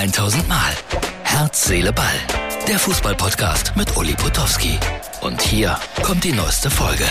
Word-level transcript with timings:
1000 0.00 0.48
Mal. 0.48 0.72
Herz, 1.24 1.66
Seele, 1.66 1.92
Ball. 1.92 2.06
Der 2.66 2.78
Fußballpodcast 2.78 3.76
mit 3.76 3.98
Uli 3.98 4.14
Potowski. 4.14 4.78
Und 5.20 5.42
hier 5.42 5.76
kommt 6.02 6.24
die 6.24 6.32
neueste 6.32 6.70
Folge. 6.70 7.04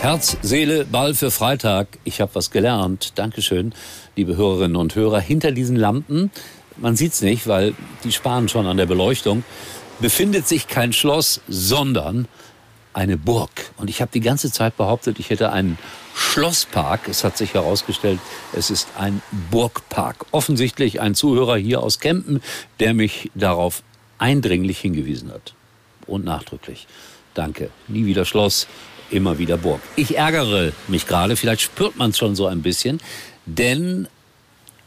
Herz, 0.00 0.38
Seele, 0.40 0.86
Ball 0.86 1.12
für 1.12 1.30
Freitag. 1.30 1.88
Ich 2.04 2.22
habe 2.22 2.34
was 2.34 2.50
gelernt. 2.50 3.18
Dankeschön, 3.18 3.74
liebe 4.16 4.34
Hörerinnen 4.34 4.76
und 4.76 4.94
Hörer. 4.94 5.20
Hinter 5.20 5.52
diesen 5.52 5.76
Lampen, 5.76 6.30
man 6.78 6.96
sieht's 6.96 7.20
nicht, 7.20 7.48
weil 7.48 7.74
die 8.02 8.12
sparen 8.12 8.48
schon 8.48 8.66
an 8.66 8.78
der 8.78 8.86
Beleuchtung, 8.86 9.44
befindet 10.00 10.48
sich 10.48 10.68
kein 10.68 10.94
Schloss, 10.94 11.42
sondern 11.48 12.28
eine 12.94 13.16
Burg. 13.16 13.50
Und 13.76 13.90
ich 13.90 14.00
habe 14.00 14.10
die 14.12 14.20
ganze 14.20 14.52
Zeit 14.52 14.76
behauptet, 14.76 15.18
ich 15.18 15.30
hätte 15.30 15.52
einen 15.52 15.78
Schlosspark. 16.14 17.08
Es 17.08 17.24
hat 17.24 17.36
sich 17.36 17.54
herausgestellt, 17.54 18.20
es 18.52 18.70
ist 18.70 18.88
ein 18.98 19.22
Burgpark. 19.50 20.26
Offensichtlich 20.30 21.00
ein 21.00 21.14
Zuhörer 21.14 21.56
hier 21.56 21.82
aus 21.82 22.00
Kempen, 22.00 22.42
der 22.80 22.94
mich 22.94 23.30
darauf 23.34 23.82
eindringlich 24.18 24.78
hingewiesen 24.78 25.32
hat. 25.32 25.54
Und 26.06 26.24
nachdrücklich. 26.24 26.86
Danke. 27.34 27.70
Nie 27.88 28.04
wieder 28.04 28.24
Schloss, 28.24 28.66
immer 29.10 29.38
wieder 29.38 29.56
Burg. 29.56 29.80
Ich 29.96 30.16
ärgere 30.16 30.72
mich 30.88 31.06
gerade, 31.06 31.36
vielleicht 31.36 31.62
spürt 31.62 31.96
man 31.96 32.10
es 32.10 32.18
schon 32.18 32.34
so 32.34 32.46
ein 32.46 32.62
bisschen, 32.62 33.00
denn 33.46 34.08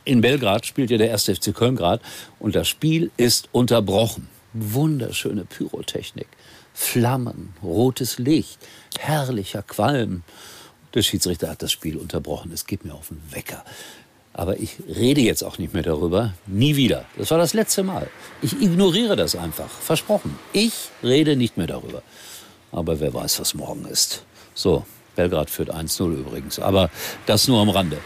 in 0.03 0.21
Belgrad 0.21 0.65
spielt 0.65 0.91
ja 0.91 0.97
der 0.97 1.11
1. 1.11 1.23
FC 1.25 1.53
Köln 1.53 1.75
gerade 1.75 2.01
und 2.39 2.55
das 2.55 2.67
Spiel 2.67 3.11
ist 3.17 3.49
unterbrochen. 3.51 4.27
Wunderschöne 4.53 5.45
Pyrotechnik, 5.45 6.27
Flammen, 6.75 7.53
rotes 7.63 8.19
Licht, 8.19 8.59
herrlicher 8.99 9.63
Qualm. 9.63 10.23
Der 10.93 11.03
Schiedsrichter 11.03 11.49
hat 11.49 11.61
das 11.61 11.71
Spiel 11.71 11.95
unterbrochen. 11.97 12.51
Es 12.51 12.67
geht 12.67 12.83
mir 12.83 12.93
auf 12.93 13.07
den 13.07 13.21
Wecker. 13.31 13.63
Aber 14.33 14.59
ich 14.59 14.77
rede 14.93 15.21
jetzt 15.21 15.41
auch 15.43 15.57
nicht 15.57 15.73
mehr 15.73 15.83
darüber. 15.83 16.33
Nie 16.45 16.75
wieder. 16.75 17.05
Das 17.17 17.31
war 17.31 17.37
das 17.37 17.53
letzte 17.53 17.83
Mal. 17.83 18.09
Ich 18.41 18.61
ignoriere 18.61 19.15
das 19.15 19.37
einfach. 19.37 19.69
Versprochen. 19.69 20.37
Ich 20.51 20.89
rede 21.01 21.37
nicht 21.37 21.55
mehr 21.55 21.67
darüber. 21.67 22.03
Aber 22.73 22.99
wer 22.99 23.13
weiß, 23.13 23.39
was 23.39 23.53
morgen 23.53 23.85
ist. 23.85 24.23
So, 24.53 24.85
Belgrad 25.15 25.49
führt 25.49 25.73
1-0 25.73 26.11
übrigens. 26.11 26.59
Aber 26.59 26.89
das 27.25 27.47
nur 27.47 27.61
am 27.61 27.69
Rande. 27.69 27.99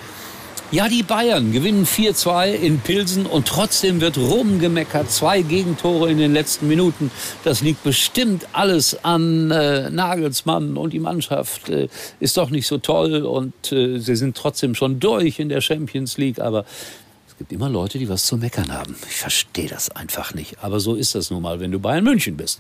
Ja, 0.72 0.88
die 0.88 1.02
Bayern 1.02 1.52
gewinnen 1.52 1.88
4-2 1.88 2.52
in 2.52 2.80
Pilsen 2.80 3.26
und 3.26 3.48
trotzdem 3.48 4.02
wird 4.02 4.20
rumgemeckert. 4.20 5.10
Zwei 5.10 5.42
Gegentore 5.42 6.12
in 6.12 6.20
den 6.20 6.32
letzten 6.32 6.68
Minuten. 6.68 7.10
Das 7.44 7.62
liegt 7.62 7.84
bestimmt 7.84 8.46
alles 8.54 9.04
an 9.04 9.50
äh, 9.50 9.90
Nagelsmann 9.90 10.78
und 10.78 10.94
die 10.94 11.00
Mannschaft 11.00 11.70
äh, 11.70 11.88
ist 12.20 12.38
doch 12.38 12.52
nicht 12.52 12.68
so 12.68 12.78
toll 12.78 13.24
und 13.24 13.72
äh, 13.72 13.98
sie 13.98 14.16
sind 14.16 14.38
trotzdem 14.38 14.76
schon 14.76 15.00
durch 15.00 15.40
in 15.40 15.50
der 15.50 15.62
Champions 15.62 16.20
League. 16.20 16.40
Aber 16.40 16.66
es 17.28 17.36
gibt 17.40 17.52
immer 17.52 17.68
Leute, 17.68 17.98
die 17.98 18.08
was 18.08 18.28
zu 18.28 18.38
meckern 18.38 18.72
haben. 18.72 18.96
Ich 19.10 19.16
verstehe 19.16 19.70
das 19.70 19.90
einfach 19.90 20.36
nicht. 20.36 20.64
Aber 20.64 20.80
so 20.80 20.94
ist 20.94 21.16
das 21.16 21.32
nun 21.32 21.42
mal, 21.42 21.60
wenn 21.60 21.72
du 21.72 21.80
Bayern 21.80 22.04
München 22.04 22.38
bist. 22.38 22.60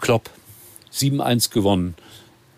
Klopp, 0.00 0.30
7-1 0.94 1.50
gewonnen 1.50 1.96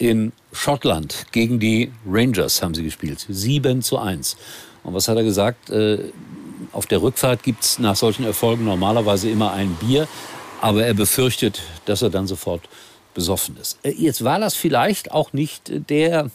in 0.05 0.33
Schottland 0.52 1.27
gegen 1.33 1.58
die 1.58 1.91
Rangers 2.06 2.62
haben 2.62 2.74
sie 2.74 2.84
gespielt. 2.84 3.24
7 3.27 3.80
zu 3.80 3.98
1. 3.98 4.36
Und 4.83 4.92
was 4.92 5.08
hat 5.08 5.16
er 5.16 5.24
gesagt? 5.24 5.70
Äh, 5.70 5.98
auf 6.72 6.86
der 6.86 7.00
Rückfahrt 7.00 7.42
gibt 7.42 7.64
es 7.64 7.78
nach 7.78 7.97
solchen 7.97 8.25
Erfolgen 8.25 8.66
normalerweise 8.66 9.30
immer 9.30 9.52
ein 9.52 9.75
Bier, 9.80 10.06
aber 10.60 10.84
er 10.84 10.92
befürchtet, 10.92 11.62
dass 11.86 12.02
er 12.02 12.10
dann 12.10 12.27
sofort 12.27 12.69
besoffen 13.14 13.56
ist. 13.56 13.78
Äh, 13.82 13.92
jetzt 13.92 14.25
war 14.25 14.38
das 14.38 14.55
vielleicht 14.55 15.10
auch 15.10 15.32
nicht 15.32 15.72
der 15.88 16.30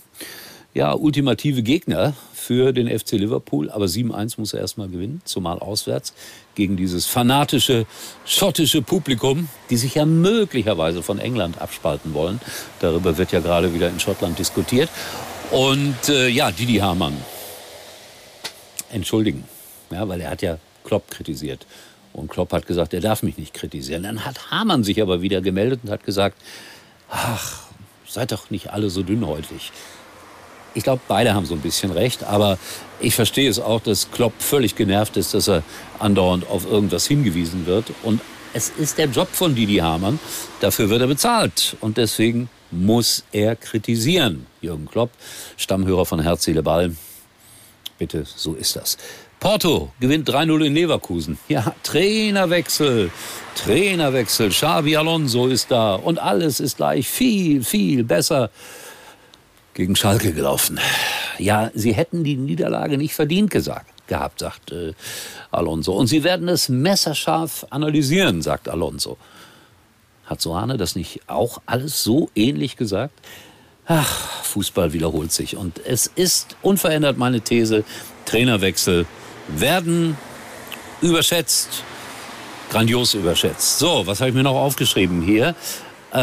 ja, 0.74 0.94
ultimative 0.94 1.64
Gegner 1.64 2.14
für 2.34 2.74
den 2.74 2.88
FC 2.88 3.14
Liverpool, 3.14 3.70
aber 3.70 3.86
7-1 3.86 4.36
muss 4.38 4.54
er 4.54 4.62
erstmal 4.62 4.88
gewinnen, 4.88 5.22
zumal 5.26 5.60
auswärts 5.60 6.14
gegen 6.56 6.78
dieses 6.78 7.06
fanatische 7.06 7.86
schottische 8.26 8.82
Publikum, 8.82 9.50
die 9.70 9.78
sich 9.78 9.96
ja 9.96 10.06
möglicherweise 10.06 11.02
von 11.02 11.20
England 11.20 11.60
abspalten 11.60 12.14
wollen. 12.14 12.40
Darüber 12.80 13.18
wird 13.18 13.32
ja 13.32 13.40
gerade 13.40 13.74
wieder 13.74 13.90
in 13.90 14.00
Schottland 14.00 14.38
diskutiert. 14.38 14.90
Und 15.52 16.10
äh, 16.10 16.28
ja, 16.28 16.52
Didi 16.52 16.76
Hamann, 16.78 17.18
entschuldigen, 18.92 19.46
ja, 19.90 20.08
weil 20.08 20.22
er 20.22 20.30
hat 20.30 20.44
ja 20.44 20.60
Klopp 20.84 21.10
kritisiert. 21.10 21.66
Und 22.14 22.30
Klopp 22.30 22.54
hat 22.54 22.68
gesagt, 22.68 22.94
er 22.94 23.02
darf 23.02 23.24
mich 23.24 23.38
nicht 23.38 23.54
kritisieren. 23.54 24.04
Dann 24.04 24.26
hat 24.26 24.52
Hamann 24.52 24.84
sich 24.84 25.02
aber 25.02 25.22
wieder 25.22 25.42
gemeldet 25.42 25.82
und 25.84 25.90
hat 25.90 26.04
gesagt, 26.04 26.38
ach, 27.10 27.64
seid 28.08 28.32
doch 28.32 28.50
nicht 28.50 28.72
alle 28.72 28.90
so 28.90 29.04
dünnhäutig. 29.04 29.72
Ich 30.74 30.84
glaube, 30.84 31.02
beide 31.08 31.34
haben 31.34 31.46
so 31.46 31.56
ein 31.56 31.62
bisschen 31.62 31.92
recht, 31.92 32.24
aber 32.24 32.58
ich 33.00 33.16
verstehe 33.16 33.50
es 33.50 33.60
auch, 33.60 33.82
dass 33.82 34.12
Klopp 34.12 34.34
völlig 34.40 34.76
genervt 34.76 35.18
ist, 35.18 35.34
dass 35.34 35.48
er 35.48 35.64
andauernd 36.00 36.48
auf 36.50 36.66
irgendwas 36.66 37.08
hingewiesen 37.08 37.66
wird. 37.66 37.92
Und 38.04 38.22
es 38.54 38.70
ist 38.70 38.98
der 38.98 39.08
Job 39.08 39.30
von 39.32 39.56
Didi 39.56 39.78
Hamann. 39.78 40.20
Dafür 40.60 40.90
wird 40.90 41.02
er 41.02 41.08
bezahlt. 41.08 41.78
Und 41.82 41.98
deswegen 41.98 42.50
muss 42.72 43.24
er 43.32 43.56
kritisieren. 43.56 44.46
Jürgen 44.62 44.88
Klopp, 44.88 45.12
Stammhörer 45.58 46.06
von 46.06 46.22
Herz, 46.22 46.44
Seele, 46.44 46.64
Ball. 46.64 46.96
Bitte, 47.98 48.26
so 48.26 48.54
ist 48.54 48.76
das. 48.76 48.98
Porto 49.40 49.92
gewinnt 50.00 50.30
3-0 50.30 50.66
in 50.66 50.74
Leverkusen. 50.74 51.40
Ja, 51.48 51.74
Trainerwechsel, 51.84 53.10
Trainerwechsel. 53.56 54.50
Xavi 54.50 54.98
Alonso 54.98 55.48
ist 55.48 55.72
da 55.72 55.96
und 55.96 56.20
alles 56.20 56.60
ist 56.60 56.78
gleich 56.78 57.08
viel, 57.08 57.64
viel 57.64 58.04
besser 58.04 58.50
gegen 59.80 59.96
Schalke 59.96 60.34
gelaufen. 60.34 60.78
Ja, 61.38 61.72
sie 61.74 61.94
hätten 61.94 62.26
die 62.26 62.36
Niederlage 62.36 62.98
nicht 62.98 63.16
verdient 63.16 63.50
gesagt, 63.50 63.90
gehabt, 64.08 64.40
sagt 64.40 64.74
äh, 64.74 64.94
Alonso. 65.52 65.94
Und 65.94 66.08
sie 66.08 66.26
werden 66.26 66.50
es 66.50 66.68
messerscharf 66.68 67.66
analysieren, 67.70 68.42
sagt 68.42 68.68
Alonso. 68.68 69.18
Hat 70.26 70.42
Soane 70.42 70.76
das 70.76 70.98
nicht 70.98 71.22
auch 71.28 71.62
alles 71.66 72.04
so 72.04 72.30
ähnlich 72.36 72.76
gesagt? 72.76 73.14
Ach, 73.88 74.44
Fußball 74.44 74.92
wiederholt 74.92 75.32
sich. 75.32 75.56
Und 75.56 75.80
es 75.86 76.08
ist 76.08 76.58
unverändert 76.62 77.18
meine 77.18 77.40
These, 77.40 77.86
Trainerwechsel 78.26 79.06
werden 79.48 80.18
überschätzt, 81.02 81.84
grandios 82.70 83.14
überschätzt. 83.14 83.80
So, 83.80 84.06
was 84.06 84.20
habe 84.20 84.32
ich 84.32 84.36
mir 84.36 84.44
noch 84.44 84.56
aufgeschrieben 84.56 85.22
hier? 85.22 85.56
Äh, 86.12 86.18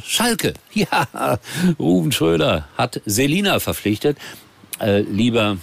Schalke. 0.00 0.54
Ja, 0.74 1.38
Ruben 1.78 2.12
Schröder 2.12 2.68
hat 2.76 3.00
Selina 3.06 3.60
verpflichtet. 3.60 4.18
Äh, 4.78 5.00
lieber, 5.00 5.56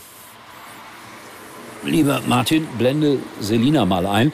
lieber 1.85 2.21
Martin, 2.27 2.67
blende 2.77 3.19
Selina 3.39 3.85
mal 3.85 4.07
ein. 4.07 4.31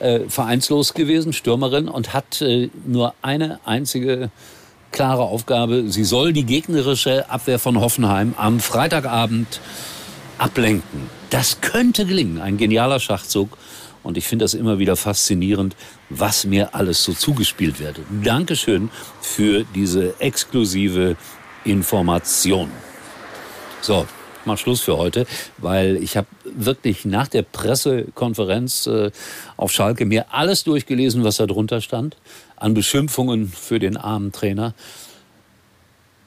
Äh, 0.00 0.28
vereinslos 0.28 0.94
gewesen, 0.94 1.32
Stürmerin 1.32 1.88
und 1.88 2.14
hat 2.14 2.40
äh, 2.40 2.70
nur 2.86 3.14
eine 3.22 3.60
einzige 3.64 4.30
klare 4.90 5.22
Aufgabe. 5.22 5.84
Sie 5.88 6.04
soll 6.04 6.32
die 6.32 6.44
gegnerische 6.44 7.28
Abwehr 7.28 7.58
von 7.58 7.80
Hoffenheim 7.80 8.34
am 8.36 8.60
Freitagabend 8.60 9.60
ablenken. 10.38 11.10
Das 11.30 11.60
könnte 11.60 12.06
gelingen. 12.06 12.40
Ein 12.40 12.58
genialer 12.58 13.00
Schachzug. 13.00 13.56
Und 14.04 14.16
ich 14.16 14.26
finde 14.26 14.44
das 14.44 14.54
immer 14.54 14.78
wieder 14.78 14.94
faszinierend, 14.94 15.74
was 16.10 16.44
mir 16.44 16.74
alles 16.74 17.02
so 17.02 17.12
zugespielt 17.12 17.80
wird. 17.80 17.98
Dankeschön 18.22 18.90
für 19.20 19.64
diese 19.74 20.20
exklusive 20.20 21.16
Information. 21.64 22.70
So, 23.80 24.06
mal 24.44 24.56
Schluss 24.56 24.82
für 24.82 24.98
heute, 24.98 25.26
weil 25.58 25.96
ich 25.96 26.16
habe 26.16 26.28
wirklich 26.44 27.04
nach 27.04 27.28
der 27.28 27.42
Pressekonferenz 27.42 28.86
äh, 28.86 29.10
auf 29.56 29.72
Schalke 29.72 30.04
mir 30.04 30.32
alles 30.32 30.64
durchgelesen, 30.64 31.24
was 31.24 31.36
da 31.36 31.46
drunter 31.46 31.80
stand, 31.80 32.16
an 32.56 32.74
Beschimpfungen 32.74 33.48
für 33.48 33.78
den 33.78 33.96
armen 33.96 34.32
Trainer. 34.32 34.74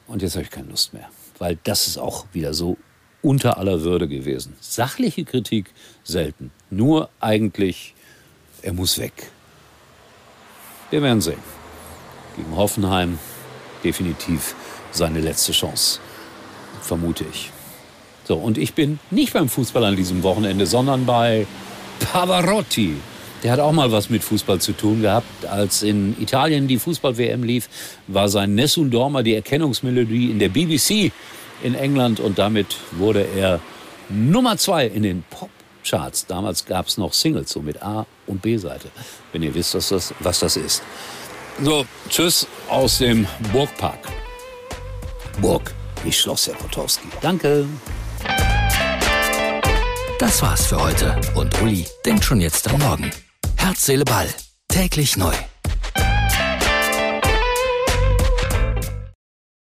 Und 0.07 0.21
jetzt 0.21 0.35
habe 0.35 0.43
ich 0.43 0.51
keine 0.51 0.69
Lust 0.69 0.93
mehr, 0.93 1.09
weil 1.37 1.57
das 1.63 1.87
ist 1.87 1.97
auch 1.97 2.25
wieder 2.33 2.53
so 2.53 2.77
unter 3.21 3.57
aller 3.57 3.81
Würde 3.81 4.07
gewesen. 4.07 4.55
Sachliche 4.61 5.25
Kritik 5.25 5.71
selten. 6.03 6.51
Nur 6.69 7.09
eigentlich, 7.19 7.93
er 8.61 8.73
muss 8.73 8.97
weg. 8.99 9.31
Wir 10.89 11.01
werden 11.01 11.21
sehen. 11.21 11.39
Gegen 12.35 12.55
Hoffenheim 12.55 13.19
definitiv 13.83 14.55
seine 14.91 15.19
letzte 15.19 15.51
Chance. 15.51 15.99
Vermute 16.81 17.25
ich. 17.31 17.51
So, 18.25 18.35
und 18.35 18.57
ich 18.57 18.73
bin 18.73 18.99
nicht 19.09 19.33
beim 19.33 19.47
Fußball 19.47 19.83
an 19.85 19.95
diesem 19.95 20.23
Wochenende, 20.23 20.65
sondern 20.65 21.05
bei 21.05 21.47
Pavarotti. 21.99 22.95
Der 23.43 23.51
hat 23.51 23.59
auch 23.59 23.71
mal 23.71 23.91
was 23.91 24.09
mit 24.09 24.23
Fußball 24.23 24.59
zu 24.59 24.73
tun 24.73 25.01
gehabt. 25.01 25.45
Als 25.45 25.83
in 25.83 26.19
Italien 26.19 26.67
die 26.67 26.77
Fußball-WM 26.77 27.43
lief, 27.43 27.69
war 28.07 28.27
sein 28.29 28.55
Nessun 28.55 28.89
Dorma 28.91 29.23
die 29.23 29.35
Erkennungsmelodie 29.35 30.31
in 30.31 30.39
der 30.39 30.49
BBC 30.49 31.11
in 31.63 31.75
England 31.75 32.19
und 32.19 32.37
damit 32.37 32.75
wurde 32.91 33.25
er 33.35 33.59
Nummer 34.09 34.57
zwei 34.57 34.87
in 34.87 35.03
den 35.03 35.23
Popcharts. 35.87 36.25
Damals 36.25 36.65
gab 36.65 36.87
es 36.87 36.97
noch 36.97 37.13
Singles, 37.13 37.51
so 37.51 37.61
mit 37.61 37.81
A- 37.81 38.05
und 38.25 38.41
B-Seite, 38.41 38.89
wenn 39.31 39.43
ihr 39.43 39.53
wisst, 39.53 39.75
was 39.75 39.89
das, 39.89 40.13
was 40.19 40.39
das 40.39 40.57
ist. 40.57 40.81
So, 41.61 41.85
tschüss 42.09 42.47
aus 42.69 42.99
dem 42.99 43.27
Burgpark. 43.51 43.99
Burg, 45.41 45.73
nicht 46.03 46.19
Schloss 46.19 46.47
Herr 46.47 46.55
Potowski. 46.55 47.07
Danke. 47.21 47.65
Das 50.19 50.41
war's 50.41 50.65
für 50.65 50.81
heute 50.81 51.19
und 51.35 51.61
Uli 51.61 51.85
denkt 52.05 52.25
schon 52.25 52.41
jetzt 52.41 52.67
am 52.69 52.79
Morgen. 52.79 53.11
Herz, 53.55 53.85
Seele, 53.85 54.03
Ball. 54.03 54.27
Täglich 54.67 55.15
neu. 55.15 55.33